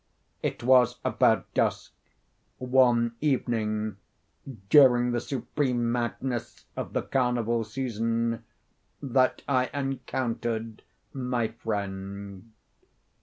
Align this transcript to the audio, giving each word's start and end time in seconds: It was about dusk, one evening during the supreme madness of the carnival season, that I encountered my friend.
It 0.41 0.63
was 0.63 0.97
about 1.05 1.53
dusk, 1.53 1.91
one 2.57 3.13
evening 3.21 3.97
during 4.71 5.11
the 5.11 5.19
supreme 5.21 5.91
madness 5.91 6.65
of 6.75 6.93
the 6.93 7.03
carnival 7.03 7.63
season, 7.63 8.43
that 8.99 9.43
I 9.47 9.69
encountered 9.75 10.81
my 11.13 11.49
friend. 11.49 12.51